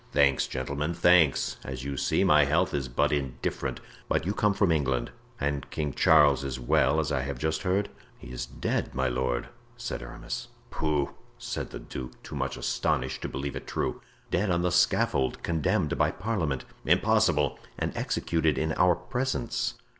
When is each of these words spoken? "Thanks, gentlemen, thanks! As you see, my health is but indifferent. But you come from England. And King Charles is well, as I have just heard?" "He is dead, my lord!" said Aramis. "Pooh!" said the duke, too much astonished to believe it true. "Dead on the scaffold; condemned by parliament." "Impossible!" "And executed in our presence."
"Thanks, 0.13 0.47
gentlemen, 0.47 0.95
thanks! 0.95 1.57
As 1.63 1.83
you 1.83 1.95
see, 1.95 2.23
my 2.23 2.45
health 2.45 2.73
is 2.73 2.87
but 2.87 3.11
indifferent. 3.11 3.79
But 4.09 4.25
you 4.25 4.33
come 4.33 4.55
from 4.55 4.71
England. 4.71 5.11
And 5.39 5.69
King 5.69 5.93
Charles 5.93 6.43
is 6.43 6.59
well, 6.59 6.99
as 6.99 7.11
I 7.11 7.21
have 7.21 7.37
just 7.37 7.61
heard?" 7.61 7.87
"He 8.17 8.31
is 8.31 8.47
dead, 8.47 8.95
my 8.95 9.07
lord!" 9.07 9.49
said 9.77 10.01
Aramis. 10.01 10.47
"Pooh!" 10.71 11.11
said 11.37 11.69
the 11.69 11.77
duke, 11.77 12.23
too 12.23 12.35
much 12.35 12.57
astonished 12.57 13.21
to 13.21 13.29
believe 13.29 13.55
it 13.55 13.67
true. 13.67 14.01
"Dead 14.31 14.49
on 14.49 14.63
the 14.63 14.71
scaffold; 14.71 15.43
condemned 15.43 15.95
by 15.99 16.09
parliament." 16.09 16.65
"Impossible!" 16.83 17.59
"And 17.77 17.95
executed 17.95 18.57
in 18.57 18.71
our 18.73 18.95
presence." 18.95 19.75